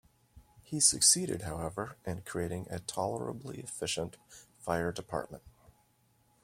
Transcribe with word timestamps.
He 0.63 0.79
succeeded, 0.79 1.43
however, 1.43 1.95
in 2.07 2.21
creating 2.23 2.65
a 2.71 2.79
tolerably 2.79 3.59
efficient 3.59 4.17
fire 4.57 4.91
department. 4.91 5.43